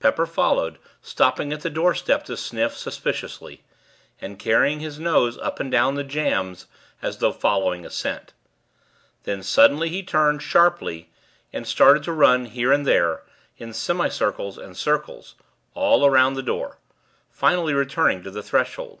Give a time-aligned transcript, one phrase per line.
[0.00, 3.62] Pepper followed, stopping at the doorstep to sniff, suspiciously;
[4.22, 6.64] and carrying his nose up and down the jambs,
[7.02, 8.32] as though following a scent.
[9.24, 11.10] Then, suddenly, he turned, sharply,
[11.52, 13.22] and started to run here and there,
[13.58, 15.34] in semicircles and circles,
[15.74, 16.78] all around the door;
[17.30, 19.00] finally returning to the threshold.